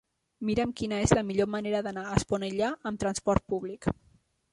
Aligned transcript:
Mira'm 0.49 0.71
quina 0.79 1.01
és 1.07 1.11
la 1.19 1.23
millor 1.27 1.49
manera 1.55 1.81
d'anar 1.87 2.05
a 2.07 2.15
Esponellà 2.21 2.71
amb 2.91 3.03
trasport 3.05 3.47
públic. 3.55 3.89